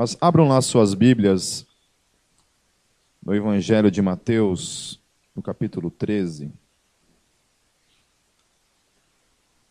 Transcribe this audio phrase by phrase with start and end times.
[0.00, 1.66] Mas abram lá suas Bíblias
[3.20, 5.02] no Evangelho de Mateus,
[5.34, 6.52] no capítulo 13.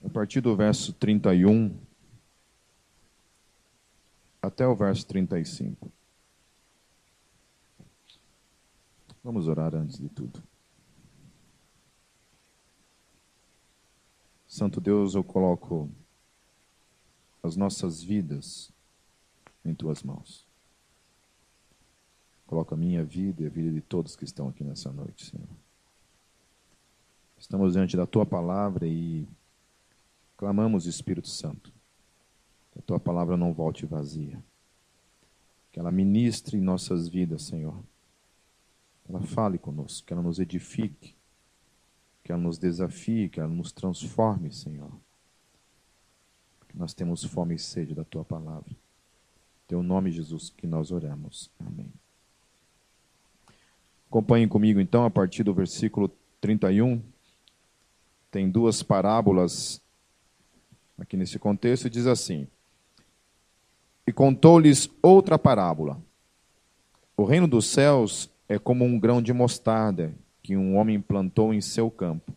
[0.04, 1.74] A partir do verso 31
[4.42, 5.90] até o verso 35.
[9.24, 10.44] Vamos orar antes de tudo.
[14.46, 15.90] Santo Deus, eu coloco
[17.42, 18.76] as nossas vidas
[19.70, 20.48] em tuas mãos.
[22.48, 25.50] Coloca a minha vida e a vida de todos que estão aqui nessa noite, Senhor.
[27.38, 29.28] Estamos diante da tua palavra e
[30.38, 31.72] clamamos, Espírito Santo,
[32.72, 34.42] que a tua palavra não volte vazia.
[35.72, 37.78] Que ela ministre em nossas vidas, Senhor.
[39.04, 41.16] Que ela fale conosco, que ela nos edifique,
[42.24, 44.92] que ela nos desafie, que ela nos transforme, Senhor.
[46.60, 48.76] Porque nós temos fome e sede da tua palavra.
[49.68, 51.50] Teu nome, Jesus, que nós oramos.
[51.60, 51.92] Amém.
[54.10, 57.02] Acompanhem comigo então a partir do versículo 31.
[58.32, 59.82] Tem duas parábolas
[60.98, 62.48] aqui nesse contexto, diz assim:
[64.06, 66.02] E contou-lhes outra parábola.
[67.18, 71.60] O reino dos céus é como um grão de mostarda que um homem plantou em
[71.60, 72.32] seu campo.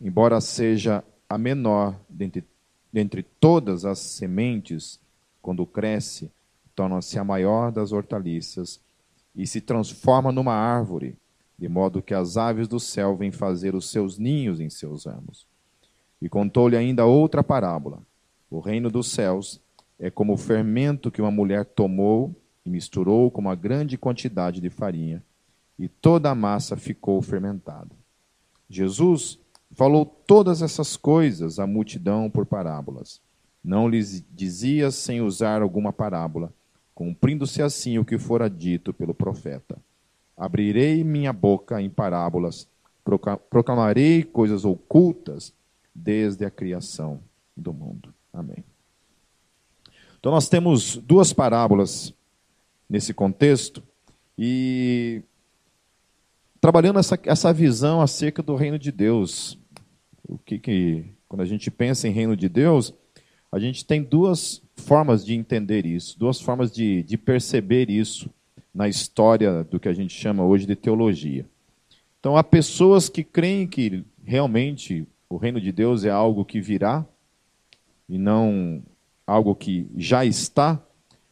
[0.00, 2.44] Embora seja a menor dentre,
[2.92, 5.00] dentre todas as sementes,
[5.48, 6.30] quando cresce,
[6.74, 8.78] torna-se a maior das hortaliças
[9.34, 11.16] e se transforma numa árvore,
[11.58, 15.46] de modo que as aves do céu vêm fazer os seus ninhos em seus ramos.
[16.20, 18.02] E contou-lhe ainda outra parábola.
[18.50, 19.58] O reino dos céus
[19.98, 24.68] é como o fermento que uma mulher tomou e misturou com uma grande quantidade de
[24.68, 25.24] farinha,
[25.78, 27.96] e toda a massa ficou fermentada.
[28.68, 29.38] Jesus
[29.70, 33.26] falou todas essas coisas à multidão por parábolas
[33.68, 36.50] não lhes dizia sem usar alguma parábola,
[36.94, 39.78] cumprindo-se assim o que fora dito pelo profeta.
[40.34, 42.66] Abrirei minha boca em parábolas,
[43.50, 45.52] proclamarei coisas ocultas
[45.94, 47.20] desde a criação
[47.54, 48.14] do mundo.
[48.32, 48.64] Amém.
[50.18, 52.14] Então nós temos duas parábolas
[52.88, 53.82] nesse contexto
[54.38, 55.20] e
[56.58, 59.58] trabalhando essa, essa visão acerca do reino de Deus.
[60.26, 62.94] O que, que quando a gente pensa em reino de Deus,
[63.50, 68.30] a gente tem duas formas de entender isso, duas formas de, de perceber isso
[68.74, 71.46] na história do que a gente chama hoje de teologia.
[72.20, 77.04] Então, há pessoas que creem que realmente o reino de Deus é algo que virá
[78.08, 78.82] e não
[79.26, 80.82] algo que já está,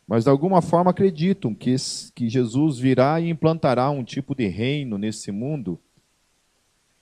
[0.07, 1.75] mas de alguma forma acreditam que,
[2.15, 5.79] que Jesus virá e implantará um tipo de reino nesse mundo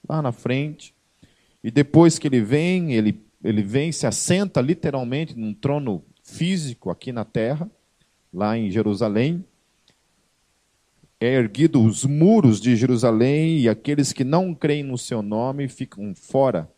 [0.09, 0.95] lá na frente.
[1.63, 7.13] E depois que ele vem, ele ele vem, se assenta literalmente num trono físico aqui
[7.13, 7.71] na terra,
[8.33, 9.45] lá em Jerusalém.
[11.21, 16.15] É erguido os muros de Jerusalém e aqueles que não creem no seu nome ficam
[16.15, 16.71] fora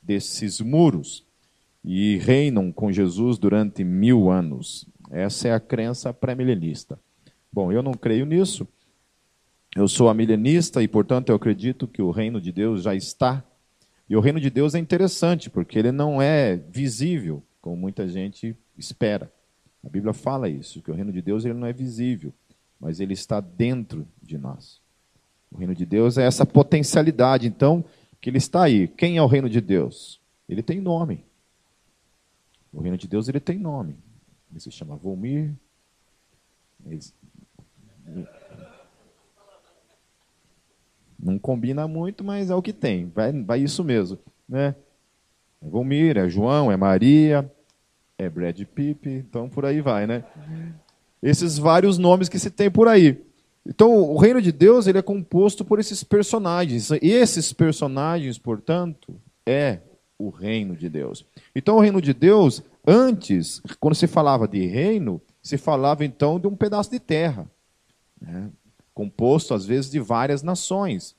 [0.00, 1.26] desses muros
[1.84, 4.86] e reinam com Jesus durante mil anos.
[5.10, 6.98] Essa é a crença pré-milenista.
[7.52, 8.66] Bom, eu não creio nisso.
[9.76, 13.44] Eu sou amilenista e, portanto, eu acredito que o reino de Deus já está
[14.08, 18.56] e o reino de Deus é interessante, porque ele não é visível, como muita gente
[18.76, 19.32] espera.
[19.84, 22.32] A Bíblia fala isso, que o reino de Deus ele não é visível,
[22.78, 24.80] mas ele está dentro de nós.
[25.50, 27.84] O reino de Deus é essa potencialidade, então,
[28.20, 28.88] que ele está aí.
[28.88, 30.20] Quem é o reino de Deus?
[30.48, 31.24] Ele tem nome.
[32.72, 33.96] O reino de Deus ele tem nome.
[34.50, 35.52] Ele se chama Volmir.
[36.84, 36.98] Ele
[41.18, 43.10] não combina muito, mas é o que tem.
[43.14, 44.18] Vai, vai isso mesmo.
[44.48, 44.74] Né?
[45.62, 47.50] É Volmir, é João, é Maria,
[48.18, 50.24] é Brad Pitt, então por aí vai, né?
[51.22, 53.18] Esses vários nomes que se tem por aí.
[53.66, 56.90] Então, o reino de Deus ele é composto por esses personagens.
[57.00, 59.78] Esses personagens, portanto, é
[60.18, 61.24] o reino de Deus.
[61.54, 66.46] Então, o reino de Deus, antes, quando se falava de reino, se falava então de
[66.46, 67.50] um pedaço de terra.
[68.20, 68.50] Né?
[68.94, 71.16] Composto às vezes de várias nações.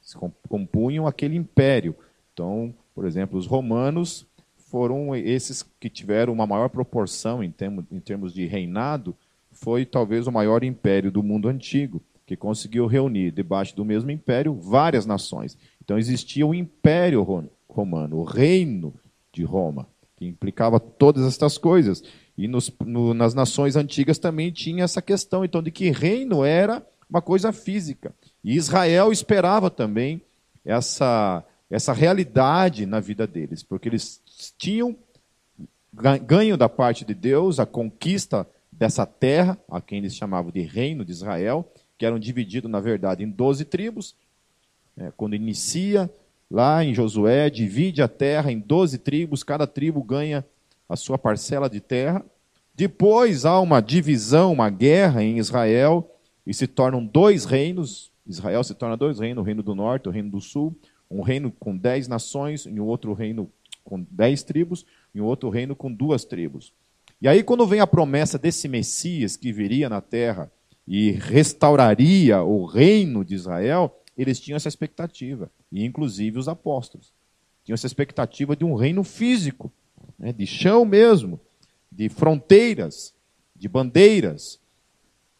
[0.00, 0.16] Se
[0.48, 1.94] compunham aquele império.
[2.32, 4.26] Então, por exemplo, os romanos
[4.56, 9.16] foram esses que tiveram uma maior proporção em termos, em termos de reinado,
[9.50, 14.54] foi talvez o maior império do mundo antigo, que conseguiu reunir debaixo do mesmo império
[14.54, 15.58] várias nações.
[15.82, 17.26] Então existia o império
[17.68, 18.94] romano, o reino
[19.32, 22.02] de Roma, que implicava todas estas coisas.
[22.40, 26.82] E nos, no, nas nações antigas também tinha essa questão, então, de que reino era
[27.06, 28.14] uma coisa física.
[28.42, 30.22] E Israel esperava também
[30.64, 34.22] essa, essa realidade na vida deles, porque eles
[34.56, 34.96] tinham
[35.92, 41.04] ganho da parte de Deus a conquista dessa terra, a quem eles chamavam de reino
[41.04, 44.16] de Israel, que eram divididos, na verdade, em 12 tribos.
[44.96, 46.10] É, quando inicia
[46.50, 50.42] lá em Josué, divide a terra em 12 tribos, cada tribo ganha
[50.90, 52.24] a sua parcela de terra.
[52.74, 56.10] Depois há uma divisão, uma guerra em Israel,
[56.44, 58.10] e se tornam dois reinos.
[58.26, 60.76] Israel se torna dois reinos, o reino do norte, o reino do sul.
[61.08, 63.48] Um reino com dez nações, e um outro reino
[63.84, 64.84] com dez tribos,
[65.14, 66.72] e um outro reino com duas tribos.
[67.22, 70.50] E aí, quando vem a promessa desse Messias que viria na terra
[70.86, 77.12] e restauraria o reino de Israel, eles tinham essa expectativa, e inclusive os apóstolos.
[77.64, 79.70] Tinham essa expectativa de um reino físico,
[80.20, 81.40] né, de chão mesmo,
[81.90, 83.14] de fronteiras,
[83.56, 84.60] de bandeiras.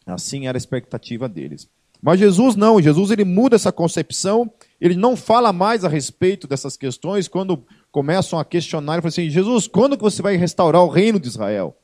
[0.06, 1.68] Assim era a expectativa deles.
[2.02, 4.50] Mas Jesus não, Jesus ele muda essa concepção,
[4.80, 7.62] ele não fala mais a respeito dessas questões quando
[7.92, 11.28] começam a questionar, ele fala assim: "Jesus, quando que você vai restaurar o reino de
[11.28, 11.76] Israel?"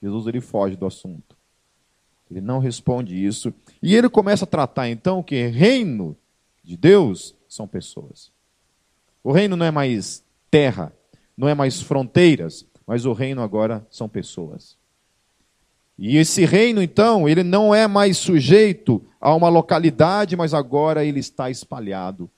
[0.00, 1.36] Jesus ele foge do assunto.
[2.30, 3.52] Ele não responde isso,
[3.82, 6.16] e ele começa a tratar então que reino
[6.62, 8.30] de Deus são pessoas.
[9.24, 10.92] O reino não é mais terra,
[11.38, 14.76] não é mais fronteiras, mas o reino agora são pessoas.
[15.96, 21.20] E esse reino, então, ele não é mais sujeito a uma localidade, mas agora ele
[21.20, 22.28] está espalhado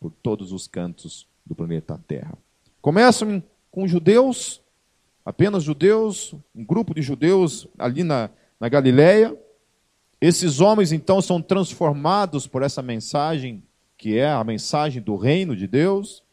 [0.00, 2.36] por todos os cantos do planeta Terra.
[2.82, 4.60] Começam com judeus,
[5.24, 9.36] apenas judeus, um grupo de judeus ali na, na Galileia.
[10.20, 13.62] Esses homens, então, são transformados por essa mensagem,
[13.96, 16.24] que é a mensagem do reino de Deus,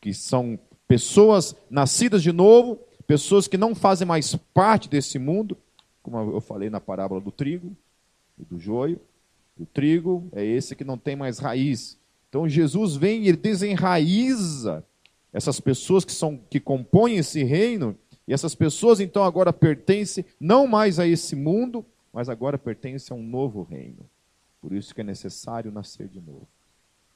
[0.00, 5.56] que são pessoas nascidas de novo, pessoas que não fazem mais parte desse mundo,
[6.02, 7.74] como eu falei na parábola do trigo
[8.38, 9.00] e do joio.
[9.58, 11.98] O trigo é esse que não tem mais raiz.
[12.28, 14.84] Então Jesus vem e desenraiza
[15.32, 17.96] essas pessoas que são que compõem esse reino,
[18.26, 23.20] e essas pessoas então agora pertencem não mais a esse mundo, mas agora pertencem a
[23.20, 24.08] um novo reino.
[24.60, 26.46] Por isso que é necessário nascer de novo.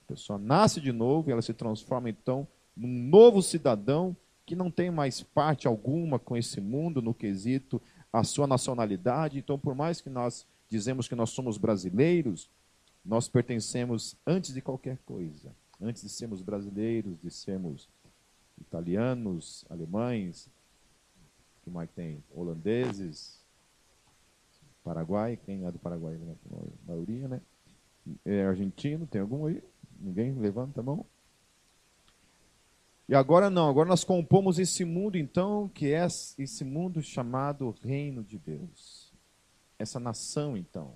[0.04, 2.46] A pessoa nasce de novo e ela se transforma então
[2.78, 4.16] num novo cidadão
[4.46, 7.82] que não tem mais parte alguma com esse mundo no quesito
[8.12, 9.38] a sua nacionalidade.
[9.38, 12.48] Então, por mais que nós dizemos que nós somos brasileiros,
[13.04, 15.52] nós pertencemos antes de qualquer coisa.
[15.80, 17.88] Antes de sermos brasileiros, de sermos
[18.60, 20.48] italianos, alemães,
[21.62, 22.22] que mais tem?
[22.34, 23.38] Holandeses,
[24.82, 26.16] Paraguai, quem é do Paraguai?
[26.16, 27.40] A maioria, né?
[28.24, 29.62] É argentino, tem algum aí?
[30.00, 31.04] Ninguém levanta a mão?
[33.08, 38.22] E agora não, agora nós compomos esse mundo, então, que é esse mundo chamado Reino
[38.22, 39.10] de Deus.
[39.78, 40.92] Essa nação, então,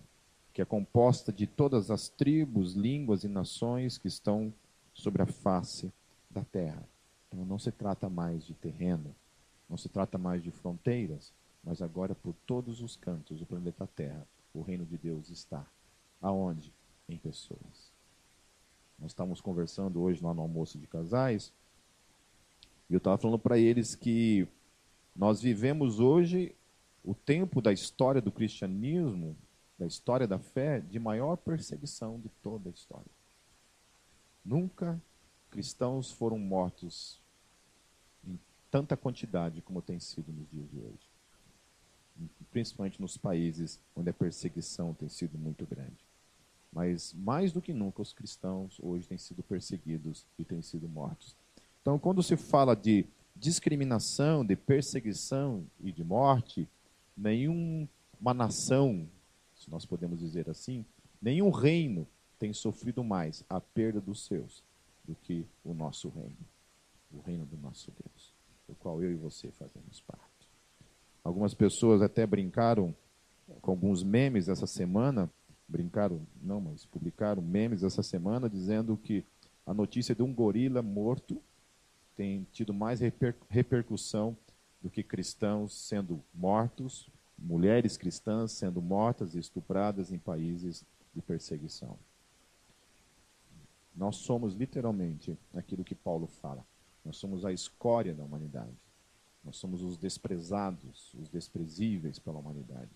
[0.53, 4.53] que é composta de todas as tribos, línguas e nações que estão
[4.93, 5.91] sobre a face
[6.31, 6.87] da terra.
[7.29, 9.15] Então não se trata mais de terreno,
[9.67, 11.33] não se trata mais de fronteiras,
[11.65, 15.65] mas agora por todos os cantos do planeta Terra, o reino de Deus está.
[16.21, 16.73] Aonde?
[17.09, 17.91] Em pessoas.
[18.99, 21.53] Nós estamos conversando hoje lá no almoço de casais
[22.93, 24.47] e eu estava falando para eles que
[25.17, 26.55] nós vivemos hoje
[27.03, 29.35] o tempo da história do cristianismo,
[29.79, 33.11] da história da fé, de maior perseguição de toda a história.
[34.45, 35.01] Nunca
[35.51, 37.19] cristãos foram mortos
[38.29, 38.39] em
[38.71, 41.09] tanta quantidade como tem sido nos dias de hoje.
[42.51, 46.05] Principalmente nos países onde a perseguição tem sido muito grande.
[46.71, 51.35] Mas mais do que nunca, os cristãos hoje têm sido perseguidos e têm sido mortos.
[51.83, 56.69] Então, quando se fala de discriminação, de perseguição e de morte,
[57.17, 57.89] nenhuma
[58.33, 59.09] nação,
[59.57, 60.85] se nós podemos dizer assim,
[61.21, 62.07] nenhum reino
[62.39, 64.63] tem sofrido mais a perda dos seus
[65.05, 66.37] do que o nosso reino,
[67.13, 68.33] o reino do nosso Deus,
[68.69, 70.49] do qual eu e você fazemos parte.
[71.25, 72.95] Algumas pessoas até brincaram
[73.61, 75.29] com alguns memes essa semana,
[75.67, 79.25] brincaram, não, mas publicaram memes essa semana dizendo que
[79.67, 81.43] a notícia de um gorila morto
[82.17, 84.37] tem tido mais reper, repercussão
[84.81, 91.99] do que cristãos sendo mortos, mulheres cristãs sendo mortas e estupradas em países de perseguição.
[93.95, 96.65] Nós somos literalmente aquilo que Paulo fala.
[97.05, 98.77] Nós somos a escória da humanidade.
[99.45, 102.91] Nós somos os desprezados, os desprezíveis pela humanidade.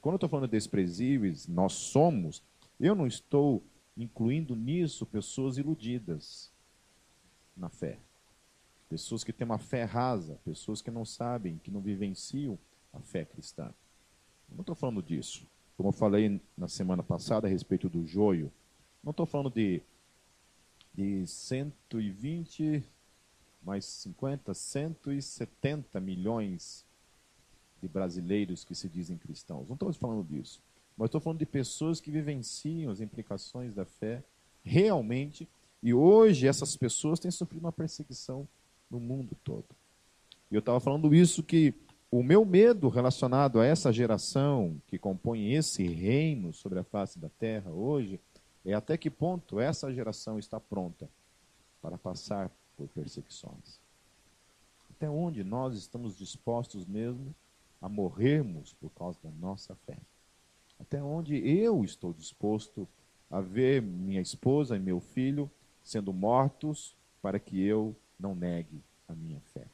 [0.00, 2.42] Quando eu estou falando desprezíveis, nós somos,
[2.78, 3.62] eu não estou
[3.96, 6.52] incluindo nisso pessoas iludidas
[7.56, 7.98] na fé.
[8.88, 12.58] Pessoas que têm uma fé rasa, pessoas que não sabem, que não vivenciam
[12.92, 13.72] a fé cristã.
[14.48, 15.46] Eu não estou falando disso.
[15.76, 18.50] Como eu falei na semana passada a respeito do joio,
[19.02, 19.82] não estou falando de,
[20.94, 22.82] de 120
[23.62, 26.84] mais 50, 170 milhões
[27.80, 29.68] de brasileiros que se dizem cristãos.
[29.68, 30.62] Não estou falando disso.
[30.96, 34.24] Mas estou falando de pessoas que vivenciam as implicações da fé
[34.64, 35.48] realmente.
[35.82, 38.48] E hoje essas pessoas têm sofrido uma perseguição
[38.90, 39.66] no mundo todo.
[40.50, 41.74] E eu estava falando isso que
[42.10, 47.28] o meu medo relacionado a essa geração que compõe esse reino sobre a face da
[47.28, 48.18] terra hoje
[48.64, 51.08] é até que ponto essa geração está pronta
[51.82, 53.80] para passar por perseguições.
[54.90, 57.34] Até onde nós estamos dispostos mesmo
[57.80, 59.98] a morrermos por causa da nossa fé.
[60.80, 62.88] Até onde eu estou disposto
[63.30, 65.50] a ver minha esposa e meu filho
[65.82, 69.68] sendo mortos para que eu não negue a minha fé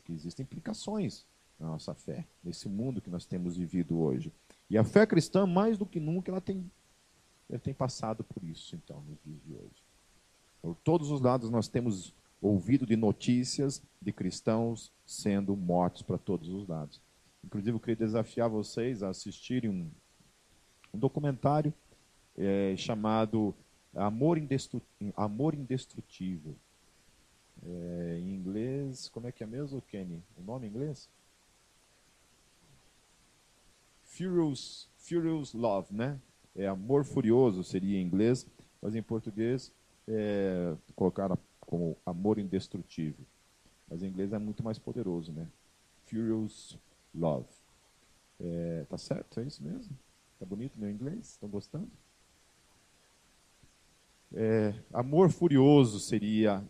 [0.00, 1.26] porque existem implicações
[1.58, 4.32] na nossa fé, nesse mundo que nós temos vivido hoje.
[4.68, 6.70] E a fé cristã, mais do que nunca, ela tem,
[7.48, 9.84] ela tem passado por isso, então, nos dias de hoje.
[10.62, 16.48] Por todos os lados nós temos ouvido de notícias de cristãos sendo mortos para todos
[16.48, 17.00] os lados.
[17.44, 19.90] Inclusive, eu queria desafiar vocês a assistirem um,
[20.94, 21.72] um documentário
[22.36, 23.54] é, chamado
[23.94, 24.38] Amor,
[25.16, 26.56] Amor Indestrutível.
[27.66, 30.22] É, em inglês, como é que é mesmo, Kenny?
[30.36, 31.08] O nome em inglês?
[34.02, 36.20] Furious, Furious Love, né?
[36.56, 38.46] É amor furioso seria em inglês,
[38.82, 39.72] mas em português
[40.08, 43.24] é, colocaram como amor indestrutível.
[43.88, 45.48] Mas em inglês é muito mais poderoso, né?
[46.06, 46.78] Furious
[47.14, 47.48] Love.
[48.40, 49.40] É, tá certo?
[49.40, 49.96] É isso mesmo?
[50.38, 51.32] Tá bonito meu inglês?
[51.32, 51.90] Estão gostando?
[54.32, 56.64] É, amor furioso seria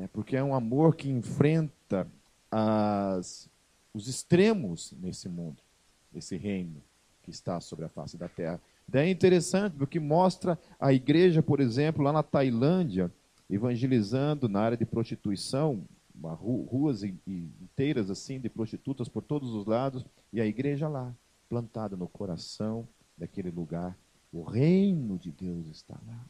[0.00, 2.08] né, porque é um amor que enfrenta
[2.50, 3.50] as,
[3.92, 5.62] os extremos nesse mundo,
[6.10, 6.82] nesse reino
[7.22, 8.58] que está sobre a face da terra.
[8.88, 13.12] Daí é interessante porque mostra a igreja, por exemplo, lá na Tailândia,
[13.48, 15.84] evangelizando na área de prostituição,
[16.22, 21.14] ruas inteiras assim de prostitutas por todos os lados, e a igreja lá,
[21.46, 22.88] plantada no coração
[23.18, 23.94] daquele lugar.
[24.32, 26.24] O reino de Deus está lá.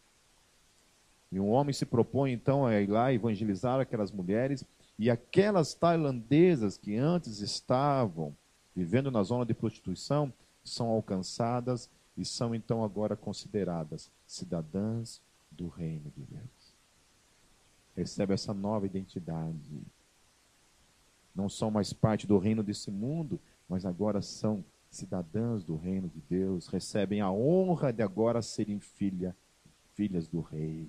[1.32, 4.64] E um homem se propõe então a ir lá evangelizar aquelas mulheres
[4.98, 8.34] e aquelas tailandesas que antes estavam
[8.74, 10.32] vivendo na zona de prostituição
[10.64, 15.20] são alcançadas e são então agora consideradas cidadãs
[15.50, 16.74] do reino de Deus.
[17.96, 19.82] Recebe essa nova identidade.
[21.34, 26.20] Não são mais parte do reino desse mundo, mas agora são cidadãs do reino de
[26.28, 29.34] Deus, recebem a honra de agora serem filha
[30.00, 30.88] filhas do rei.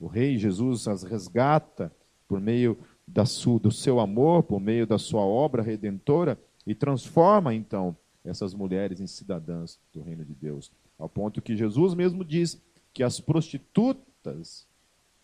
[0.00, 1.94] O rei Jesus as resgata
[2.26, 2.76] por meio
[3.24, 8.98] sua, do seu amor, por meio da sua obra redentora e transforma então essas mulheres
[8.98, 10.72] em cidadãs do reino de Deus.
[10.98, 12.60] Ao ponto que Jesus mesmo diz
[12.92, 14.66] que as prostitutas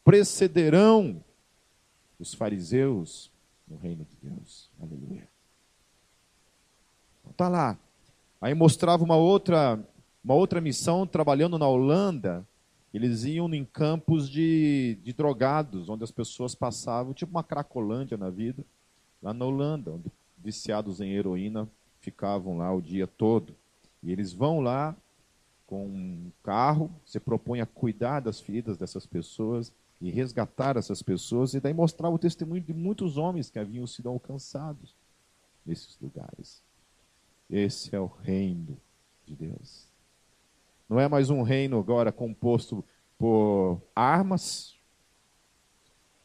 [0.04, 1.20] precederão
[2.16, 3.28] os fariseus
[3.66, 4.70] no reino de Deus.
[4.80, 5.28] Aleluia.
[7.28, 7.76] Está lá.
[8.40, 9.85] Aí mostrava uma outra
[10.26, 12.45] uma outra missão trabalhando na Holanda,
[12.92, 18.28] eles iam em campos de, de drogados, onde as pessoas passavam, tipo uma cracolândia na
[18.28, 18.64] vida,
[19.23, 21.68] lá na Holanda, onde viciados em heroína
[22.00, 23.54] ficavam lá o dia todo.
[24.02, 24.97] E eles vão lá
[25.64, 31.54] com um carro, se propõe a cuidar das feridas dessas pessoas e resgatar essas pessoas,
[31.54, 34.92] e daí mostrar o testemunho de muitos homens que haviam sido alcançados
[35.64, 36.61] nesses lugares.
[37.49, 38.76] Esse é o reino
[39.25, 39.86] de Deus.
[40.88, 42.85] Não é mais um reino agora composto
[43.19, 44.76] por armas,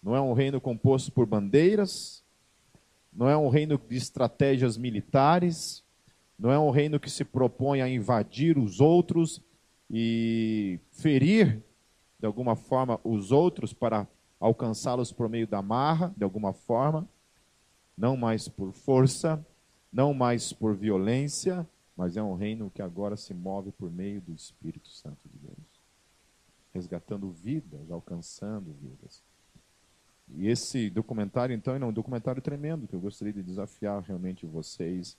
[0.04, 2.24] não é um reino composto por bandeiras,
[3.12, 5.84] não é um reino de estratégias militares,
[6.38, 9.42] não é um reino que se propõe a invadir os outros
[9.90, 11.62] e ferir
[12.20, 14.08] de alguma forma os outros para
[14.40, 17.08] alcançá-los por meio da marra, de alguma forma,
[17.98, 19.44] não mais por força,
[19.92, 24.34] não mais por violência, mas é um reino que agora se move por meio do
[24.34, 25.82] Espírito Santo de Deus,
[26.74, 29.24] resgatando vidas, alcançando vidas.
[30.30, 35.18] E esse documentário, então, é um documentário tremendo que eu gostaria de desafiar realmente vocês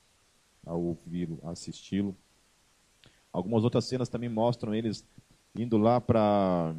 [0.67, 2.17] a ouvi-lo, a assisti-lo.
[3.33, 5.05] Algumas outras cenas também mostram eles
[5.55, 6.75] indo lá para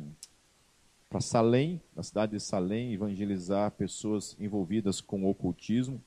[1.14, 6.02] para Salém, na cidade de Salém, evangelizar pessoas envolvidas com ocultismo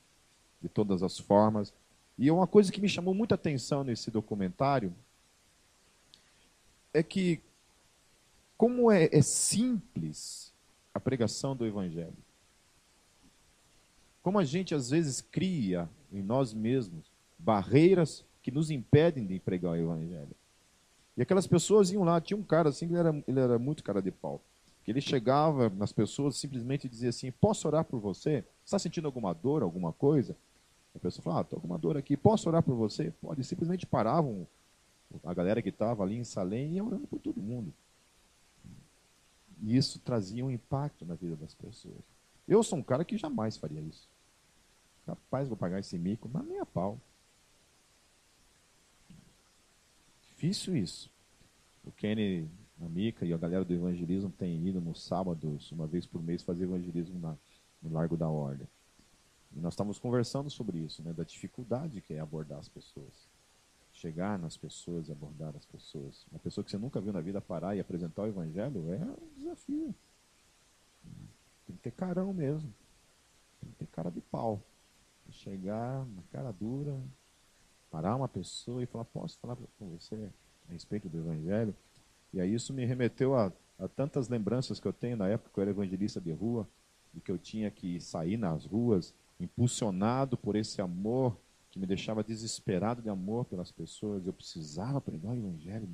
[0.61, 1.73] de todas as formas.
[2.17, 4.93] E uma coisa que me chamou muita atenção nesse documentário
[6.93, 7.39] é que,
[8.57, 10.51] como é, é simples
[10.93, 12.17] a pregação do Evangelho,
[14.23, 19.73] como a gente às vezes cria em nós mesmos barreiras que nos impedem de pregar
[19.73, 20.35] o Evangelho.
[21.15, 24.01] E aquelas pessoas iam lá, tinha um cara assim, ele era, ele era muito cara
[24.01, 24.41] de pau.
[24.83, 28.43] Que ele chegava nas pessoas simplesmente dizia assim: Posso orar por você?
[28.63, 30.35] Está sentindo alguma dor, alguma coisa?
[30.97, 33.11] A pessoa fala, ah, estou com uma dor aqui, posso orar por você?
[33.21, 34.47] Pode, simplesmente paravam
[35.23, 37.71] a galera que estava ali em Salém ia orando por todo mundo.
[39.61, 41.95] E isso trazia um impacto na vida das pessoas.
[42.47, 44.07] Eu sou um cara que jamais faria isso.
[45.05, 46.99] Capaz, vou pagar esse mico, mas nem a pau.
[50.31, 51.09] Difícil isso.
[51.85, 52.49] O Kenny,
[52.81, 56.41] a Mica e a galera do evangelismo têm ido nos sábados, uma vez por mês,
[56.41, 57.35] fazer evangelismo na,
[57.81, 58.67] no Largo da Ordem.
[59.55, 63.27] E nós estávamos conversando sobre isso, né, da dificuldade que é abordar as pessoas.
[63.93, 66.25] Chegar nas pessoas e abordar as pessoas.
[66.31, 69.33] Uma pessoa que você nunca viu na vida parar e apresentar o evangelho é um
[69.37, 69.95] desafio.
[71.65, 72.71] Tem que ter carão mesmo.
[73.59, 74.61] Tem que ter cara de pau.
[75.29, 76.97] Chegar na cara dura,
[77.89, 80.29] parar uma pessoa e falar, posso falar com você
[80.69, 81.75] a respeito do evangelho?
[82.31, 85.59] E aí isso me remeteu a, a tantas lembranças que eu tenho na época que
[85.59, 86.67] eu era evangelista de rua,
[87.17, 91.37] e que eu tinha que sair nas ruas impulsionado por esse amor
[91.69, 94.25] que me deixava desesperado de amor pelas pessoas.
[94.25, 95.87] Eu precisava pregar o evangelho,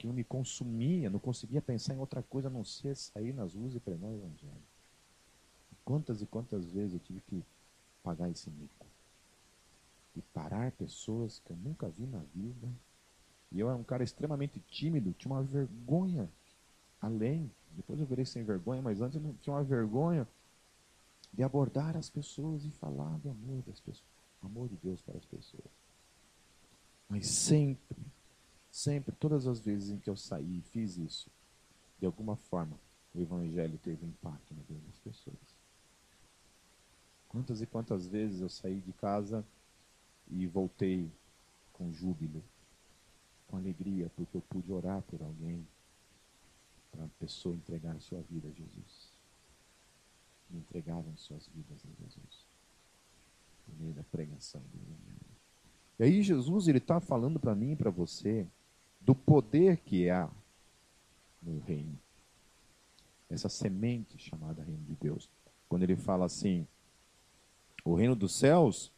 [0.00, 3.74] que me consumia, não conseguia pensar em outra coisa a não ser sair nas ruas
[3.74, 4.62] e pregar o evangelho.
[5.84, 7.44] Quantas e quantas vezes eu tive que
[8.02, 8.86] pagar esse mico?
[10.16, 12.66] E parar pessoas que eu nunca vi na vida.
[13.52, 16.30] E eu era um cara extremamente tímido, tinha uma vergonha
[16.98, 17.50] além.
[17.72, 20.26] Depois eu virei sem vergonha, mas antes eu não tinha uma vergonha
[21.32, 24.08] de abordar as pessoas e falar do amor das pessoas,
[24.42, 25.70] amor de Deus para as pessoas.
[27.08, 27.98] Mas sempre,
[28.70, 31.30] sempre, todas as vezes em que eu saí e fiz isso,
[31.98, 32.78] de alguma forma,
[33.14, 35.60] o Evangelho teve impacto na vida das pessoas.
[37.28, 39.44] Quantas e quantas vezes eu saí de casa
[40.28, 41.10] e voltei
[41.72, 42.42] com júbilo,
[43.46, 45.66] com alegria, porque eu pude orar por alguém,
[46.90, 49.09] para a pessoa entregar a sua vida a Jesus
[50.52, 52.50] e entregavam suas vidas a Jesus
[53.70, 55.20] por meio da pregação do Evangelho.
[55.98, 58.46] E aí Jesus ele está falando para mim e para você
[59.00, 60.28] do poder que há
[61.42, 61.98] no reino.
[63.28, 65.28] Essa semente chamada reino de Deus.
[65.68, 66.66] Quando ele fala assim,
[67.84, 68.90] o reino dos céus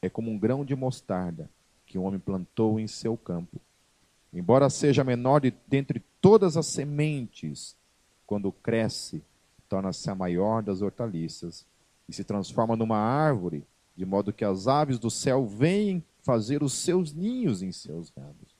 [0.00, 1.50] é como um grão de mostarda
[1.86, 3.60] que um homem plantou em seu campo.
[4.32, 7.76] Embora seja menor de dentre todas as sementes,
[8.26, 9.22] quando cresce,
[9.68, 11.66] torna-se a maior das hortaliças
[12.08, 13.64] e se transforma numa árvore,
[13.96, 18.54] de modo que as aves do céu vêm fazer os seus ninhos em seus ramos.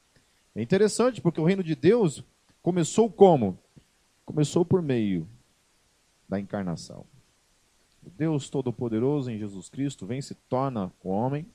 [0.55, 2.23] É interessante porque o reino de Deus
[2.63, 3.59] começou como?
[4.25, 5.27] Começou por meio
[6.29, 7.05] da encarnação.
[8.05, 11.47] O Deus Todo-Poderoso em Jesus Cristo vem se torna o homem.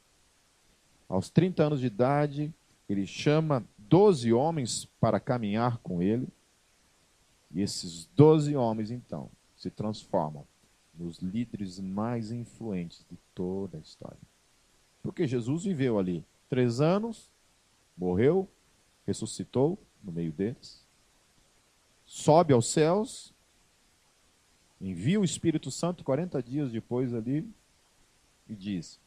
[1.07, 2.53] Aos 30 anos de idade,
[2.87, 6.27] ele chama 12 homens para caminhar com ele.
[7.51, 10.47] E esses 12 homens, então, se transformam
[10.97, 14.17] nos líderes mais influentes de toda a história.
[15.03, 17.29] Porque Jesus viveu ali três anos,
[17.95, 18.49] morreu,
[19.05, 20.81] ressuscitou no meio deles,
[22.05, 23.33] sobe aos céus,
[24.79, 27.47] envia o Espírito Santo 40 dias depois ali
[28.47, 28.97] e diz: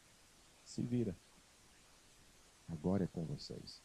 [0.64, 1.16] se vira,
[2.68, 3.80] agora é com vocês.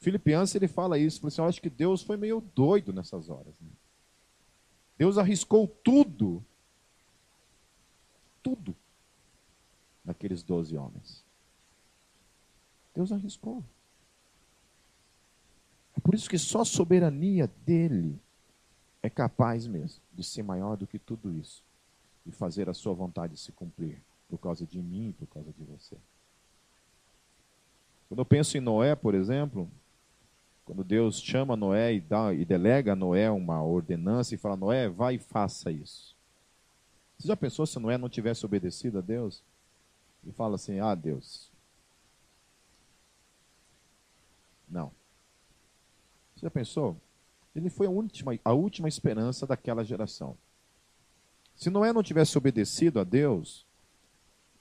[0.00, 3.54] Filipenses ele fala isso, fala assim, eu acho que Deus foi meio doido nessas horas.
[3.60, 3.68] Né?
[4.98, 6.44] Deus arriscou tudo,
[8.42, 8.74] tudo,
[10.04, 11.24] naqueles doze homens.
[12.94, 13.64] Deus arriscou.
[15.96, 18.18] É por isso que só a soberania dele
[19.02, 21.62] é capaz mesmo de ser maior do que tudo isso
[22.24, 25.64] e fazer a sua vontade se cumprir por causa de mim e por causa de
[25.64, 25.96] você.
[28.08, 29.70] Quando eu penso em Noé, por exemplo,
[30.64, 34.88] quando Deus chama Noé e, dá, e delega a Noé uma ordenança e fala: Noé,
[34.88, 36.16] vai e faça isso.
[37.18, 39.42] Você já pensou se Noé não tivesse obedecido a Deus?
[40.24, 41.50] E fala assim: Ah, Deus.
[44.68, 44.92] Não.
[46.34, 46.96] Você já pensou?
[47.54, 50.36] Ele foi a última, a última esperança daquela geração.
[51.54, 53.66] Se Noé não tivesse obedecido a Deus,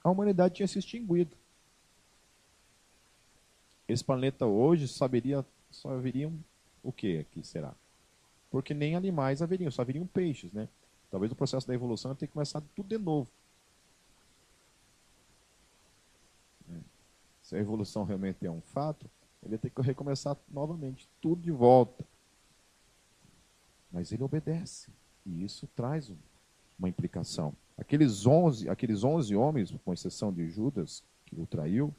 [0.04, 1.36] a humanidade tinha se extinguido.
[3.88, 6.38] Esse planeta hoje saberia só haveriam
[6.84, 7.74] o que aqui será?
[8.50, 10.68] Porque nem animais haveriam, só haveriam peixes, né?
[11.10, 13.30] Talvez o processo da evolução tenha que começar tudo de novo.
[16.72, 16.78] É.
[17.44, 19.10] Se a evolução realmente é um fato,
[19.44, 22.06] ele tem que recomeçar novamente, tudo de volta.
[23.92, 24.92] Mas ele obedece.
[25.26, 26.12] E isso traz
[26.78, 27.54] uma implicação.
[27.78, 31.94] Aqueles 11, aqueles 11 homens, com exceção de Judas, que o traiu,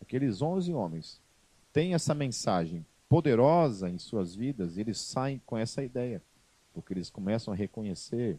[0.00, 1.20] aqueles 11 homens
[1.72, 6.22] têm essa mensagem poderosa em suas vidas, eles saem com essa ideia,
[6.74, 8.38] porque eles começam a reconhecer,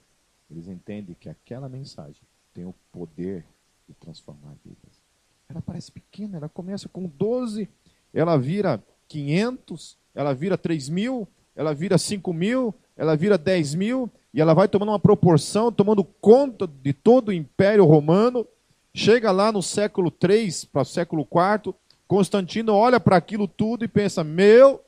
[0.49, 2.21] eles entendem que aquela mensagem
[2.53, 3.45] tem o poder
[3.87, 5.01] de transformar vidas.
[5.49, 7.69] ela parece pequena, ela começa com 12,
[8.13, 14.11] ela vira 500, ela vira 3 mil, ela vira 5 mil, ela vira 10 mil,
[14.33, 18.45] e ela vai tomando uma proporção, tomando conta de todo o Império Romano.
[18.93, 21.73] Chega lá no século 3 para o século 4,
[22.07, 24.83] Constantino olha para aquilo tudo e pensa: meu,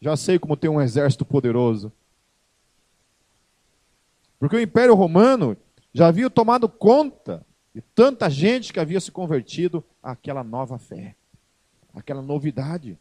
[0.00, 1.92] já sei como ter um exército poderoso.
[4.38, 5.56] Porque o Império Romano
[5.94, 11.14] já havia tomado conta de tanta gente que havia se convertido àquela nova fé,
[11.94, 12.98] àquela novidade.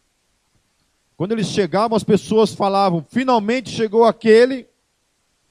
[1.17, 4.67] Quando eles chegavam, as pessoas falavam: finalmente chegou aquele,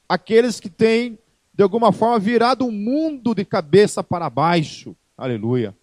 [0.07, 1.19] aqueles que têm,
[1.53, 4.95] de alguma forma, virado o mundo de cabeça para baixo.
[5.17, 5.75] Aleluia.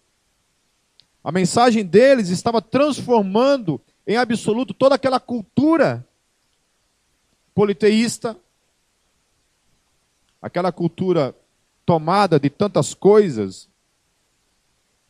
[1.23, 6.05] A mensagem deles estava transformando em absoluto toda aquela cultura
[7.55, 8.37] politeísta,
[10.41, 11.35] aquela cultura
[11.85, 13.69] tomada de tantas coisas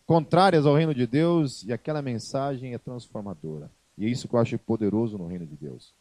[0.05, 3.71] contrárias ao reino de Deus, e aquela mensagem é transformadora.
[3.97, 5.93] E é isso que eu acho poderoso no reino de Deus.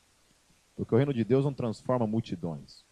[0.77, 2.85] Porque o reino de Deus não transforma multidões.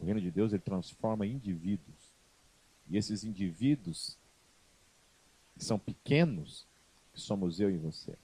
[0.00, 2.10] O reino de Deus ele transforma indivíduos.
[2.88, 4.18] E esses indivíduos
[5.60, 6.66] que são pequenos,
[7.12, 8.14] que somos eu e você,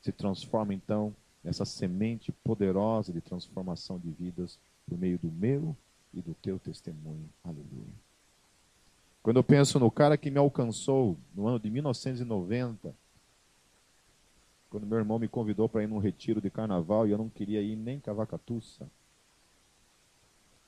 [0.00, 5.76] se transforma então nessa semente poderosa de transformação de vidas por meio do meu
[6.12, 7.28] e do teu testemunho.
[7.44, 7.94] Aleluia.
[9.22, 12.92] Quando eu penso no cara que me alcançou no ano de 1990,
[14.68, 17.62] quando meu irmão me convidou para ir num retiro de carnaval e eu não queria
[17.62, 18.90] ir nem cavacatuça.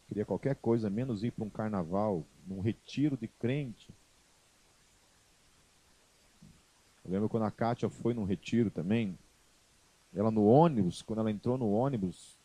[0.07, 3.93] Queria qualquer coisa, menos ir para um carnaval, num retiro de crente.
[7.05, 9.19] Eu lembro quando a Kátia foi num retiro também,
[10.15, 12.39] ela no ônibus, quando ela entrou no ônibus,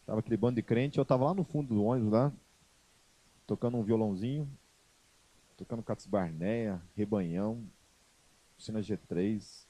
[0.00, 2.32] estava aquele bando de crente, eu estava lá no fundo do ônibus, lá,
[3.46, 4.50] tocando um violãozinho,
[5.56, 7.62] tocando Cates Barneia, Rebanhão,
[8.54, 9.66] Oficina G3,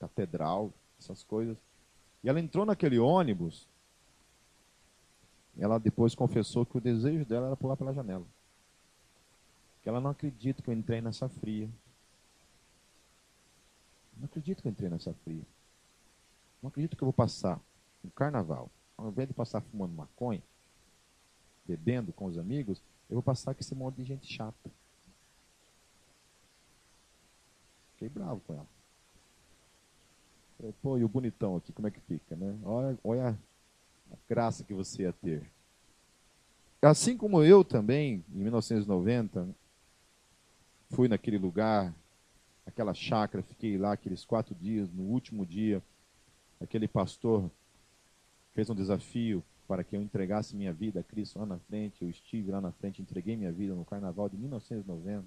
[0.00, 1.56] Catedral, essas coisas.
[2.22, 3.68] E ela entrou naquele ônibus,
[5.56, 8.26] ela depois confessou que o desejo dela era pular pela janela.
[9.82, 11.68] Que ela não acredita que eu entrei nessa fria.
[14.18, 15.46] Não acredito que eu entrei nessa fria.
[16.62, 17.60] Não acredito que eu vou passar
[18.04, 18.70] um carnaval.
[18.96, 20.42] Ao invés de passar fumando maconha,
[21.64, 24.70] bebendo com os amigos, eu vou passar com esse monte de gente chata.
[27.92, 28.66] Fiquei bravo com ela.
[30.56, 32.58] Falei, pô, e o bonitão aqui, como é que fica, né?
[32.64, 33.38] Olha, olha
[34.10, 35.48] a graça que você ia ter.
[36.82, 39.48] Assim como eu também, em 1990,
[40.90, 41.94] fui naquele lugar
[42.78, 44.88] aquela chácara, fiquei lá aqueles quatro dias.
[44.92, 45.82] No último dia,
[46.60, 47.50] aquele pastor
[48.54, 52.02] fez um desafio para que eu entregasse minha vida a Cristo lá na frente.
[52.02, 55.26] Eu estive lá na frente, entreguei minha vida no carnaval de 1990.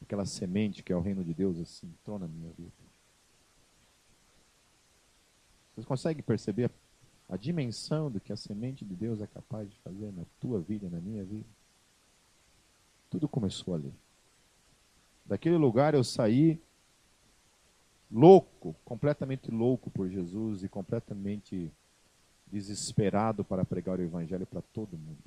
[0.00, 2.70] Aquela semente que é o reino de Deus assim entrou na minha vida.
[5.74, 6.70] Vocês conseguem perceber
[7.28, 10.88] a dimensão do que a semente de Deus é capaz de fazer na tua vida,
[10.88, 11.48] na minha vida?
[13.10, 13.92] Tudo começou ali.
[15.28, 16.58] Daquele lugar eu saí
[18.10, 21.70] louco, completamente louco por Jesus e completamente
[22.46, 25.18] desesperado para pregar o evangelho para todo mundo.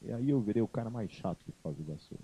[0.00, 2.18] E aí eu virei o cara mais chato que faz o Iguaçu.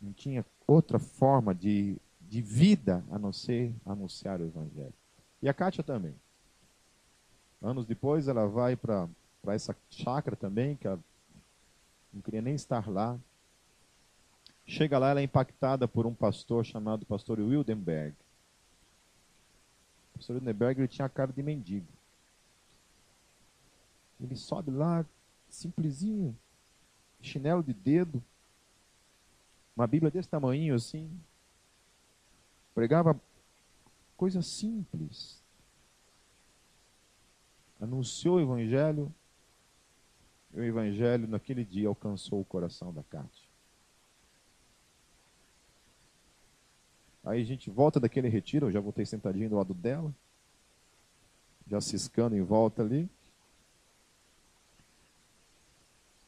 [0.00, 4.94] Não tinha outra forma de, de vida a não ser anunciar o evangelho.
[5.42, 6.14] E a Kátia também.
[7.60, 9.08] Anos depois ela vai para
[9.48, 11.00] essa chácara também, que ela
[12.12, 13.18] não queria nem estar lá.
[14.66, 18.16] Chega lá, ela é impactada por um pastor chamado pastor Wildenberg.
[20.12, 21.86] O pastor Wildenberg ele tinha a cara de mendigo.
[24.20, 25.06] Ele sobe lá,
[25.48, 26.36] simplesinho,
[27.20, 28.22] chinelo de dedo,
[29.76, 31.08] uma Bíblia desse tamanho assim.
[32.74, 33.20] Pregava
[34.16, 35.40] coisa simples.
[37.80, 39.14] Anunciou o Evangelho,
[40.54, 43.45] e o Evangelho naquele dia alcançou o coração da Cátia.
[47.26, 50.14] Aí a gente volta daquele retiro, eu já voltei sentadinho do lado dela,
[51.66, 53.10] já ciscando em volta ali.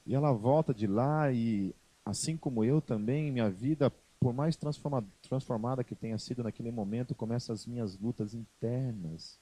[0.05, 1.73] E ela volta de lá e,
[2.05, 7.15] assim como eu também, minha vida, por mais transformada, transformada que tenha sido naquele momento,
[7.15, 9.39] começa as minhas lutas internas.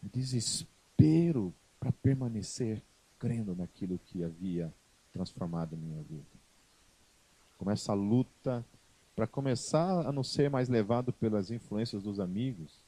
[0.00, 2.80] Desespero para permanecer
[3.18, 4.72] crendo naquilo que havia
[5.12, 6.22] transformado minha vida.
[7.58, 8.64] Começa a luta
[9.14, 12.82] para começar a não ser mais levado pelas influências dos amigos,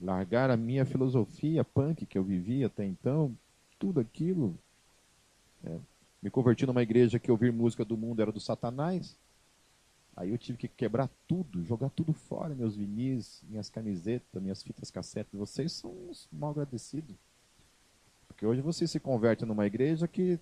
[0.00, 3.36] largar a minha filosofia punk que eu vivia até então,
[3.78, 4.58] tudo aquilo.
[5.62, 5.78] É,
[6.22, 9.16] me converti numa igreja que ouvir música do mundo era do Satanás.
[10.16, 14.90] Aí eu tive que quebrar tudo, jogar tudo fora, meus vinis, minhas camisetas, minhas fitas
[14.90, 15.36] cassete.
[15.36, 17.16] Vocês são uns mal agradecidos.
[18.26, 20.38] Porque hoje você se converte numa igreja que,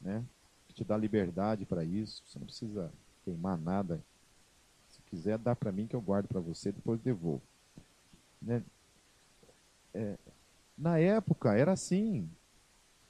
[0.00, 0.24] né,
[0.70, 2.22] que te dá liberdade para isso.
[2.26, 2.90] Você não precisa
[3.24, 4.00] queimar nada.
[4.88, 7.42] Se quiser, dá para mim que eu guardo para você, depois devolvo.
[8.40, 8.62] Né?
[9.92, 10.16] É,
[10.78, 12.28] na época era assim.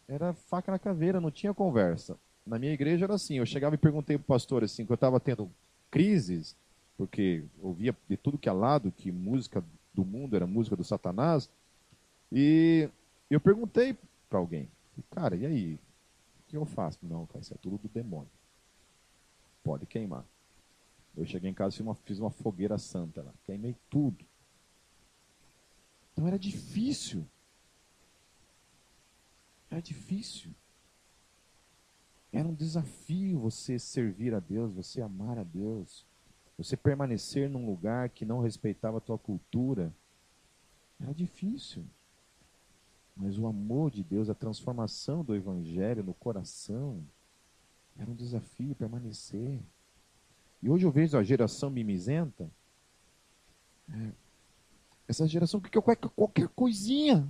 [0.08, 2.18] Era faca na caveira, não tinha conversa.
[2.44, 3.36] Na minha igreja era assim.
[3.36, 5.50] Eu chegava e perguntei para o pastor assim, que eu estava tendo
[5.90, 6.56] crises,
[6.96, 11.48] porque ouvia de tudo que é lado que música do mundo era música do Satanás.
[12.32, 12.88] E
[13.28, 13.96] eu perguntei
[14.28, 14.68] para alguém,
[15.10, 15.78] cara, e aí?
[16.50, 16.98] Que eu faço?
[17.00, 18.28] Não, cara, isso é tudo do demônio.
[19.62, 20.26] Pode queimar.
[21.16, 23.32] Eu cheguei em casa e fiz uma, fiz uma fogueira santa lá.
[23.44, 24.26] Queimei tudo.
[26.12, 27.24] Então era difícil.
[29.70, 30.52] Era difícil.
[32.32, 36.04] Era um desafio você servir a Deus, você amar a Deus,
[36.58, 39.94] você permanecer num lugar que não respeitava a tua cultura.
[41.00, 41.86] Era difícil.
[43.20, 47.04] Mas o amor de Deus, a transformação do Evangelho no coração,
[47.98, 49.60] era um desafio permanecer.
[50.62, 52.50] E hoje eu vejo a geração mimizenta.
[53.92, 54.12] É,
[55.06, 55.82] essa geração que quer
[56.16, 57.28] qualquer coisinha.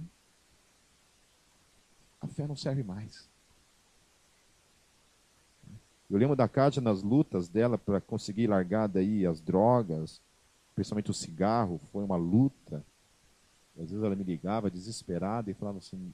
[2.20, 3.28] A fé não serve mais.
[6.08, 10.20] Eu lembro da Kátia nas lutas dela para conseguir largar daí as drogas,
[10.76, 12.84] principalmente o cigarro, foi uma luta.
[13.80, 16.12] Às vezes ela me ligava desesperada e falava assim,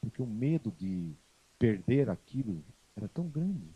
[0.00, 1.12] porque o medo de
[1.58, 2.62] perder aquilo
[2.96, 3.68] era tão grande.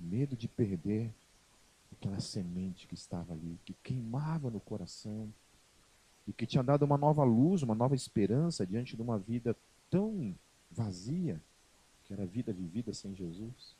[0.00, 1.12] Medo de perder
[1.92, 5.32] aquela semente que estava ali, que queimava no coração
[6.26, 9.56] e que tinha dado uma nova luz, uma nova esperança diante de uma vida
[9.88, 10.34] tão
[10.70, 11.40] vazia,
[12.04, 13.76] que era a vida vivida sem Jesus.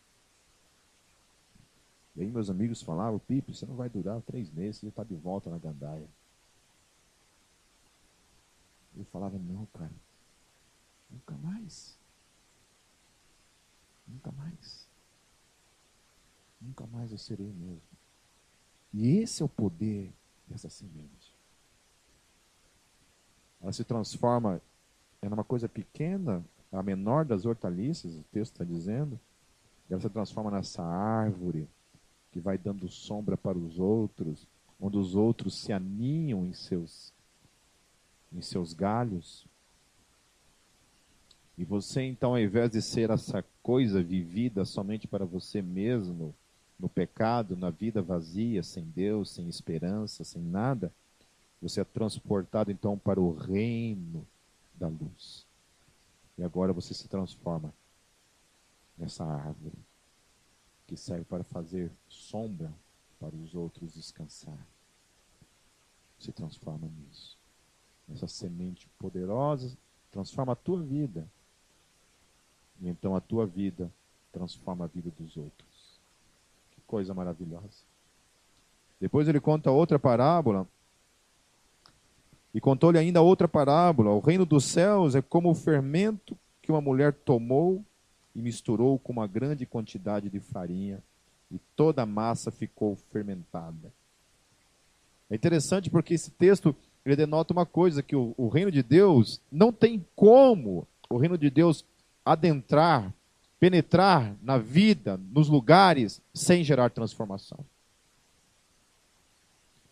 [2.17, 5.17] E aí meus amigos falavam, Pipe, você não vai durar três meses, você está de
[5.17, 6.09] volta na gandaia.
[8.97, 9.91] Eu falava, não, cara,
[11.11, 11.99] nunca mais.
[14.07, 14.89] Nunca mais.
[16.61, 17.83] Nunca mais eu serei o mesmo.
[18.93, 20.13] E esse é o poder
[20.47, 21.35] dessa semente.
[23.61, 24.63] Ela se transforma
[25.21, 29.19] em uma coisa pequena, a menor das hortaliças, o texto está dizendo.
[29.91, 31.69] Ela se transforma nessa árvore
[32.35, 34.45] que vai dando sombra para os outros,
[34.81, 37.13] onde os outros se aninham em seus,
[38.33, 39.47] em seus galhos.
[41.57, 46.35] E você, então, ao invés de ser essa coisa vivida somente para você mesmo,
[46.77, 50.93] no pecado, na vida vazia, sem Deus, sem esperança, sem nada,
[51.63, 54.27] você é transportado então para o reino
[54.75, 55.47] da luz.
[56.37, 57.73] E agora você se transforma
[58.99, 59.79] nessa árvore
[60.87, 62.73] que serve para fazer sombra
[63.19, 64.59] para os outros descansar.
[66.19, 67.37] Se transforma nisso.
[68.13, 69.77] Essa semente poderosa
[70.11, 71.27] transforma a tua vida.
[72.81, 73.91] E então a tua vida
[74.33, 76.01] transforma a vida dos outros.
[76.71, 77.83] Que coisa maravilhosa.
[79.01, 80.69] Depois ele conta outra parábola.
[82.53, 84.11] E contou-lhe ainda outra parábola.
[84.11, 87.85] O reino dos céus é como o fermento que uma mulher tomou
[88.35, 91.03] e misturou com uma grande quantidade de farinha,
[91.51, 93.93] e toda a massa ficou fermentada.
[95.31, 99.41] É interessante porque esse texto ele denota uma coisa, que o, o reino de Deus
[99.53, 101.85] não tem como o reino de Deus
[102.25, 103.13] adentrar,
[103.61, 107.59] penetrar na vida, nos lugares, sem gerar transformação.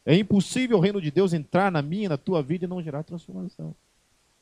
[0.04, 3.04] É impossível o reino de Deus entrar na minha, na tua vida e não gerar
[3.04, 3.74] transformação.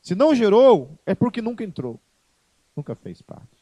[0.00, 2.00] Se não gerou, é porque nunca entrou,
[2.74, 3.59] nunca fez parte.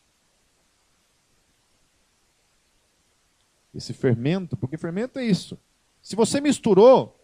[3.74, 5.58] Esse fermento, porque fermento é isso.
[6.02, 7.14] Se você misturou,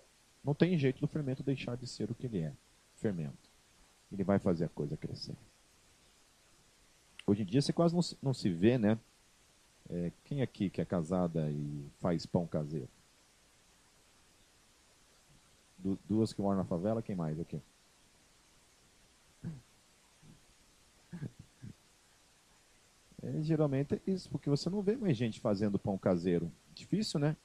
[0.44, 2.52] não tem jeito do fermento deixar de ser o que ele é.
[2.96, 3.50] Fermento.
[4.12, 5.35] Ele vai fazer a coisa crescer.
[7.26, 8.98] Hoje em dia você quase não se, não se vê, né?
[9.88, 12.88] É, quem aqui que é casada e faz pão caseiro?
[15.78, 17.61] Du duas que moram na favela, quem mais aqui?
[23.24, 26.50] É, geralmente é isso, porque você não vê mais gente fazendo pão caseiro.
[26.74, 27.37] Difícil, né?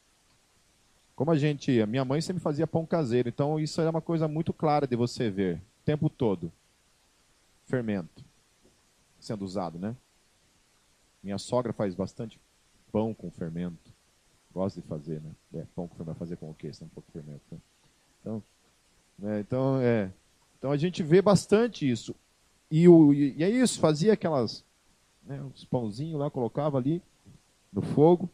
[1.16, 4.28] Como a gente, a minha mãe sempre fazia pão caseiro, então isso é uma coisa
[4.28, 6.52] muito clara de você ver o tempo todo.
[7.66, 8.30] Fermento
[9.20, 9.96] sendo usado, né?
[11.22, 12.40] Minha sogra faz bastante
[12.92, 13.92] pão com fermento.
[14.54, 15.32] Gosta de fazer, né?
[15.54, 16.72] É, pão com fermento, fazer com o quê?
[16.82, 17.42] Um pouco de fermento.
[17.52, 17.60] Né?
[18.22, 18.44] Então,
[19.24, 20.12] é, então, é,
[20.58, 22.16] então a gente vê bastante isso.
[22.72, 24.64] E, o, e é isso, fazia aquelas,
[25.30, 27.04] né, os pãozinhos lá, colocava ali
[27.72, 28.28] no fogo,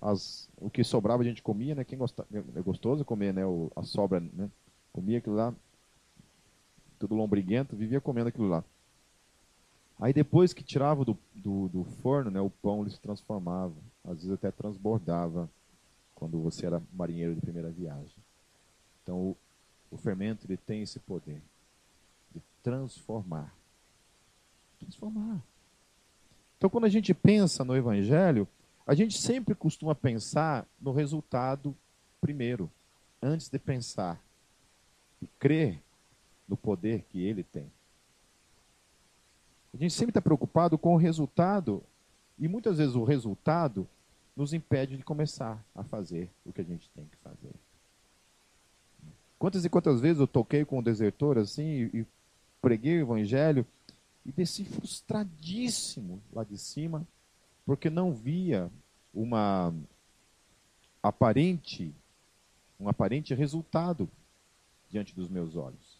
[0.00, 1.82] as, o que sobrava a gente comia, né?
[1.82, 3.46] Quem gosta, é gostoso comer, né?
[3.46, 4.50] O, a sobra, né?
[4.92, 5.54] Comia aquilo lá,
[6.98, 8.62] tudo lombriguento, vivia comendo aquilo lá.
[9.98, 14.16] Aí depois que tirava do, do, do, forno, né, o pão ele se transformava, às
[14.16, 15.48] vezes até transbordava
[16.14, 18.16] quando você era marinheiro de primeira viagem.
[19.02, 19.36] Então o,
[19.90, 21.42] o fermento ele tem esse poder
[22.34, 23.54] de transformar.
[24.78, 25.42] Transformar.
[26.56, 28.48] Então quando a gente pensa no evangelho,
[28.86, 31.76] a gente sempre costuma pensar no resultado
[32.20, 32.70] primeiro,
[33.22, 34.20] antes de pensar
[35.20, 35.82] e crer
[36.48, 37.70] no poder que ele tem.
[39.74, 41.82] A gente sempre está preocupado com o resultado,
[42.38, 43.86] e muitas vezes o resultado
[44.34, 47.52] nos impede de começar a fazer o que a gente tem que fazer.
[49.38, 52.06] Quantas e quantas vezes eu toquei com um desertor assim e,
[52.60, 53.66] preguei o evangelho
[54.26, 57.06] e desci frustradíssimo lá de cima,
[57.64, 58.70] porque não via
[59.14, 59.72] uma
[61.02, 61.94] aparente
[62.78, 64.08] um aparente resultado
[64.90, 65.96] diante dos meus olhos.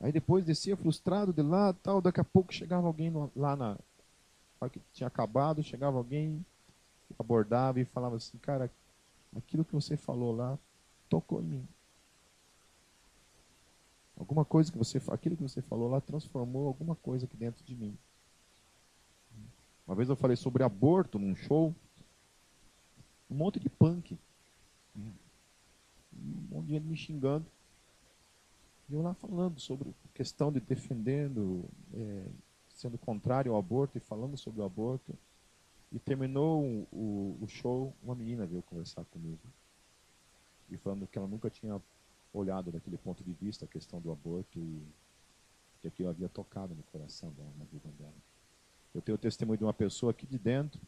[0.00, 3.76] Aí depois descia frustrado de lá, tal, daqui a pouco chegava alguém lá na
[4.72, 6.44] que tinha acabado, chegava alguém,
[7.18, 8.70] abordava e falava assim, cara,
[9.36, 10.58] aquilo que você falou lá
[11.08, 11.68] tocou em mim.
[14.18, 17.74] Alguma coisa que você, aquilo que você falou lá transformou alguma coisa aqui dentro de
[17.74, 17.96] mim.
[19.86, 21.74] Uma vez eu falei sobre aborto num show,
[23.30, 24.18] um monte de punk.
[24.96, 27.46] Um monte de gente me xingando.
[28.88, 32.26] E eu lá falando sobre questão de defendendo, é,
[32.74, 35.16] sendo contrário ao aborto e falando sobre o aborto.
[35.92, 39.40] E terminou o, o, show, uma menina veio conversar comigo.
[40.70, 41.80] E falando que ela nunca tinha
[42.32, 44.82] olhado daquele ponto de vista a questão do aborto e
[45.80, 48.14] que aquilo havia tocado no coração dela, na vida dela.
[48.94, 50.80] Eu tenho o testemunho de uma pessoa aqui de dentro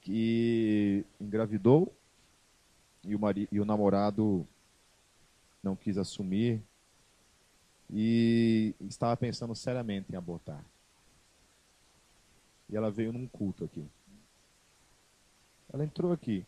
[0.00, 1.92] que engravidou
[3.04, 4.46] e o, marido, e o namorado
[5.62, 6.62] não quis assumir
[7.88, 10.64] e estava pensando seriamente em abortar.
[12.68, 13.84] E ela veio num culto aqui.
[15.72, 16.46] Ela entrou aqui.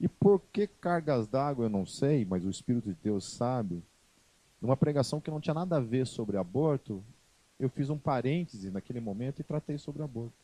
[0.00, 3.82] E por que cargas d'água eu não sei, mas o Espírito de Deus sabe.
[4.60, 7.04] Numa pregação que não tinha nada a ver sobre aborto,
[7.58, 10.34] eu fiz um parêntese naquele momento e tratei sobre aborto.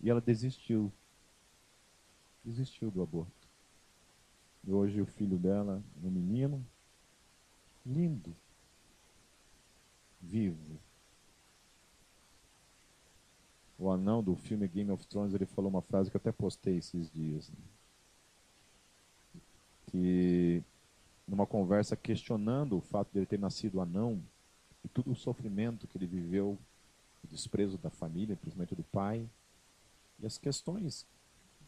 [0.00, 0.90] E ela desistiu.
[2.44, 3.48] Desistiu do aborto.
[4.66, 6.64] E hoje o filho dela, um menino,
[7.84, 8.34] lindo,
[10.20, 10.78] vivo.
[13.80, 16.76] O anão do filme Game of Thrones, ele falou uma frase que eu até postei
[16.76, 17.48] esses dias.
[17.48, 17.56] Né?
[19.86, 20.62] Que
[21.26, 24.22] numa conversa questionando o fato de ele ter nascido anão
[24.84, 26.58] e todo o sofrimento que ele viveu,
[27.24, 29.26] o desprezo da família, principalmente do pai,
[30.18, 31.06] e as questões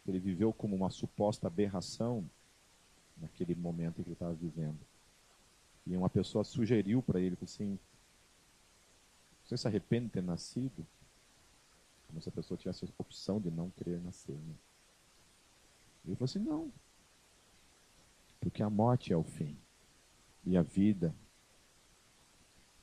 [0.05, 2.29] que ele viveu como uma suposta aberração
[3.17, 4.81] naquele momento em que ele estava vivendo.
[5.87, 7.79] E uma pessoa sugeriu para ele assim:
[9.45, 10.87] Você se arrepende de ter nascido?
[12.13, 14.37] Como se a pessoa tivesse a opção de não querer nascer.
[14.37, 14.55] Né?
[16.05, 16.71] Ele falou assim: Não.
[18.39, 19.57] Porque a morte é o fim.
[20.45, 21.15] E a vida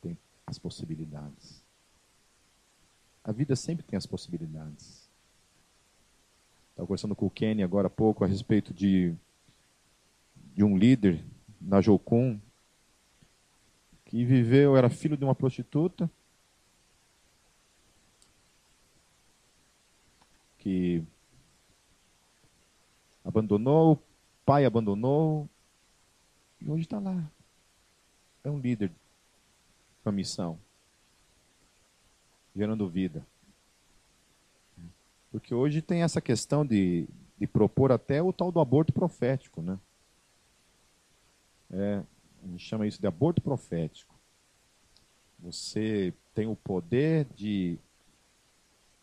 [0.02, 1.64] tem as possibilidades.
[3.24, 5.08] A vida sempre tem as possibilidades.
[6.72, 9.16] Estava conversando com o Kenny agora há pouco a respeito de
[10.56, 11.24] de um líder
[11.62, 12.38] na Jocum
[14.04, 16.12] que viveu, era filho de uma prostituta,
[20.60, 21.04] que
[23.24, 24.00] abandonou, o
[24.46, 25.50] pai abandonou,
[26.62, 27.30] e hoje está lá.
[28.44, 28.92] É um líder
[30.04, 30.60] com a missão,
[32.56, 33.26] gerando vida.
[35.32, 37.08] Porque hoje tem essa questão de,
[37.38, 39.80] de propor até o tal do aborto profético, né?
[41.72, 42.04] É,
[42.44, 44.16] a gente chama isso de aborto profético.
[45.40, 47.78] Você tem o poder de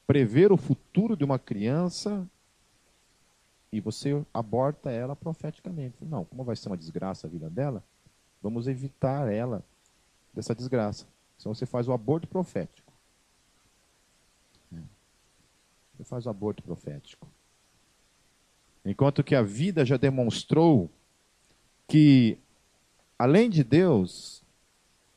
[0.07, 2.27] prever o futuro de uma criança
[3.73, 5.97] e você aborta ela profeticamente.
[6.01, 7.83] Não, como vai ser uma desgraça a vida dela,
[8.43, 9.65] vamos evitar ela
[10.33, 11.07] dessa desgraça.
[11.39, 12.93] Então você faz o aborto profético.
[14.73, 14.81] É.
[15.97, 17.27] Você faz o aborto profético.
[18.85, 20.89] Enquanto que a vida já demonstrou
[21.89, 22.39] que
[23.19, 24.43] Além de Deus,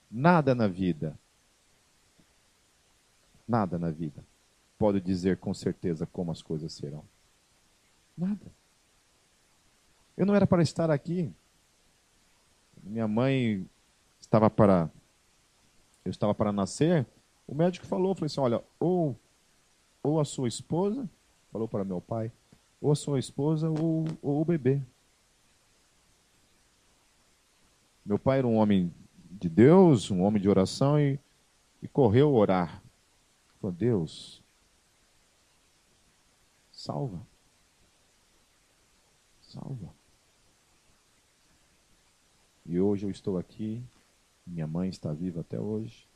[0.09, 1.17] nada na vida
[3.47, 4.23] nada na vida
[4.79, 7.03] pode dizer com certeza como as coisas serão.
[8.17, 8.45] Nada.
[10.17, 11.31] Eu não era para estar aqui.
[12.81, 13.69] Minha mãe
[14.19, 14.89] estava para
[16.05, 17.05] eu estava para nascer,
[17.45, 19.15] o médico falou, falou assim, olha, ou
[20.01, 21.07] ou a sua esposa,
[21.51, 22.31] falou para meu pai,
[22.81, 24.81] ou a sua esposa ou, ou o bebê.
[28.05, 28.93] Meu pai era um homem
[29.29, 31.19] de Deus, um homem de oração e,
[31.83, 32.81] e correu orar.
[33.59, 34.38] Falou, Deus,
[36.79, 37.19] salva.
[39.41, 39.93] Salva.
[42.65, 43.83] E hoje eu estou aqui,
[44.47, 46.07] minha mãe está viva até hoje.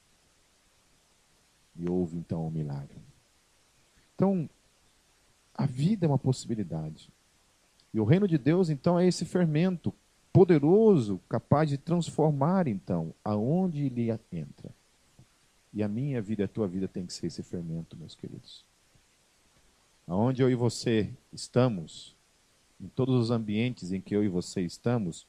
[1.76, 3.02] E houve então um milagre.
[4.16, 4.50] Então,
[5.54, 7.10] a vida é uma possibilidade.
[7.94, 9.94] E o reino de Deus, então, é esse fermento
[10.32, 14.72] poderoso, capaz de transformar, então, aonde ele entra.
[15.74, 18.64] E a minha vida a tua vida tem que ser esse fermento, meus queridos.
[20.08, 22.16] Aonde eu e você estamos,
[22.80, 25.26] em todos os ambientes em que eu e você estamos,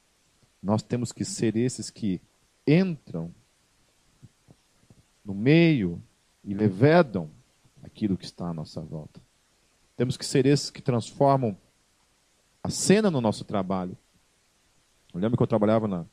[0.63, 2.21] nós temos que ser esses que
[2.67, 3.33] entram
[5.25, 6.03] no meio
[6.43, 7.31] e levedam
[7.83, 9.21] aquilo que está à nossa volta.
[9.97, 11.57] Temos que ser esses que transformam
[12.63, 13.97] a cena no nosso trabalho.
[15.13, 16.05] Eu lembro que eu trabalhava na,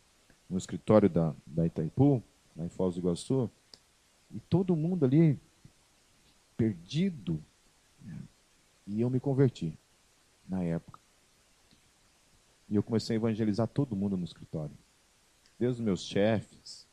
[0.50, 2.22] no escritório da, da Itaipu,
[2.56, 3.50] lá em Foz do Iguaçu,
[4.30, 5.40] e todo mundo ali
[6.56, 7.42] perdido.
[8.92, 9.80] E eu me converti
[10.50, 11.00] na época.
[12.68, 14.76] E eu comecei a evangelizar todo mundo no escritório.
[15.58, 16.86] Desde os meus chefes,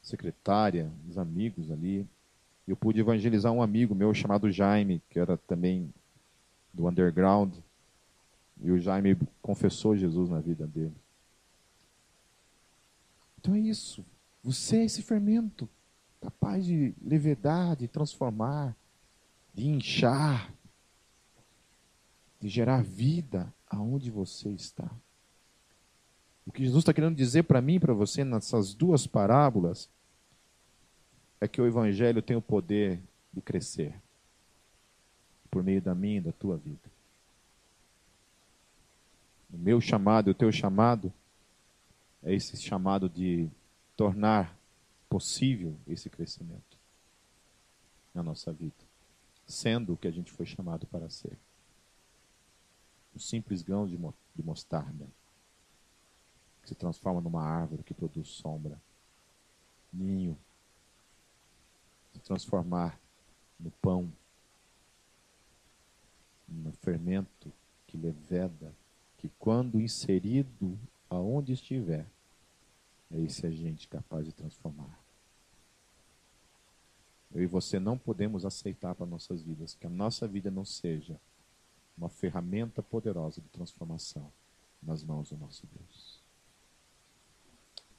[0.00, 2.08] secretária, os amigos ali.
[2.66, 5.92] Eu pude evangelizar um amigo meu chamado Jaime, que era também
[6.72, 7.54] do underground.
[8.62, 10.96] E o Jaime confessou Jesus na vida dele.
[13.38, 14.02] Então é isso.
[14.42, 15.68] Você é esse fermento
[16.18, 18.74] capaz de levedar, de transformar,
[19.52, 20.50] de inchar,
[22.40, 24.90] de gerar vida aonde você está.
[26.46, 29.88] O que Jesus está querendo dizer para mim e para você nessas duas parábolas
[31.40, 33.00] é que o Evangelho tem o poder
[33.32, 33.94] de crescer
[35.50, 36.90] por meio da minha e da tua vida.
[39.52, 41.12] O meu chamado e o teu chamado
[42.22, 43.48] é esse chamado de
[43.96, 44.56] tornar
[45.08, 46.78] possível esse crescimento
[48.14, 48.74] na nossa vida,
[49.46, 51.36] sendo o que a gente foi chamado para ser.
[53.14, 55.06] Um simples grão de, de mostarda
[56.62, 58.80] que se transforma numa árvore que produz sombra,
[59.92, 60.38] ninho,
[62.12, 62.98] se transformar
[63.58, 64.12] no pão
[66.50, 67.52] no fermento
[67.86, 68.74] que leveda,
[69.16, 72.06] que quando inserido aonde estiver,
[73.10, 74.98] é esse agente capaz de transformar.
[77.32, 81.20] Eu e você não podemos aceitar para nossas vidas que a nossa vida não seja
[82.00, 84.32] uma ferramenta poderosa de transformação
[84.82, 86.24] nas mãos do nosso Deus.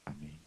[0.04, 0.41] Amém.